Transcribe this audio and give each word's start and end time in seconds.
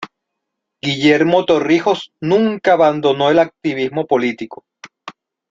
Guillermo 0.81 1.45
Torrijos 1.45 2.11
nunca 2.19 2.73
abandonó 2.73 3.29
el 3.29 3.37
activismo 3.37 4.07
político. 4.07 4.65